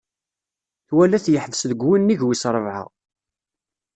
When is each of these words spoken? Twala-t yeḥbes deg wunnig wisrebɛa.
Twala-t 0.87 1.27
yeḥbes 1.33 1.61
deg 1.69 1.79
wunnig 1.83 2.19
wisrebɛa. 2.25 2.83